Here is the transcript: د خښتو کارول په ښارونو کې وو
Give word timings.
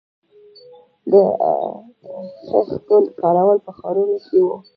د 1.11 1.13
خښتو 2.47 2.97
کارول 3.21 3.57
په 3.65 3.71
ښارونو 3.79 4.17
کې 4.25 4.39
وو 4.45 4.55